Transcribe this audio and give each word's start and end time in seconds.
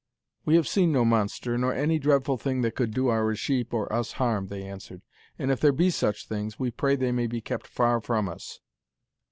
'We 0.45 0.55
have 0.55 0.67
seen 0.67 0.91
no 0.91 1.05
monster, 1.05 1.59
nor 1.59 1.75
any 1.75 1.99
dreadful 1.99 2.35
thing 2.35 2.61
that 2.63 2.73
could 2.73 2.91
do 2.91 3.09
our 3.09 3.35
sheep 3.35 3.71
or 3.71 3.93
us 3.93 4.13
harm,' 4.13 4.47
they 4.47 4.63
answered, 4.63 5.03
'and 5.37 5.51
if 5.51 5.59
there 5.59 5.71
be 5.71 5.91
such 5.91 6.27
things, 6.27 6.57
we 6.59 6.71
pray 6.71 6.95
they 6.95 7.11
may 7.11 7.27
be 7.27 7.39
kept 7.39 7.67
far 7.67 8.01
from 8.01 8.27
us.' 8.27 8.59